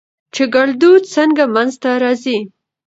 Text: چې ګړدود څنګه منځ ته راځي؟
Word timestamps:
چې 0.33 0.43
ګړدود 0.55 1.01
څنګه 1.15 1.43
منځ 1.55 1.73
ته 1.81 1.89
راځي؟ 2.03 2.37